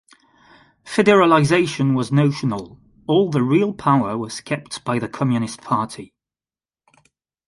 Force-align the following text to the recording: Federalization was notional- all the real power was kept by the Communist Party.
Federalization 0.83 1.95
was 1.95 2.11
notional- 2.11 2.79
all 3.07 3.29
the 3.29 3.43
real 3.43 3.71
power 3.71 4.17
was 4.17 4.41
kept 4.41 4.83
by 4.83 4.97
the 4.97 5.07
Communist 5.07 5.61
Party. 5.61 6.11